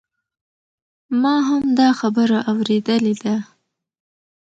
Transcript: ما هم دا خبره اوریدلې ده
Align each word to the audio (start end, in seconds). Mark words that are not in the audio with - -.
ما 1.21 1.35
هم 1.49 1.63
دا 1.79 1.89
خبره 1.99 2.37
اوریدلې 2.51 3.15
ده 3.23 3.35